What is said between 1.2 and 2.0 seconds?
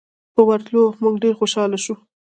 ډېر خوشاله شو.